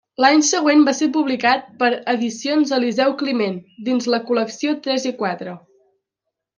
L'any 0.23 0.39
següent 0.45 0.79
va 0.87 0.93
ser 0.99 1.09
publicat 1.17 1.67
per 1.83 1.89
Edicions 2.15 2.73
Eliseu 2.79 3.15
Climent 3.21 3.61
dins 3.91 4.11
la 4.15 4.23
col·lecció 4.31 4.77
tres 4.89 5.11
i 5.13 5.17
quatre. 5.25 5.59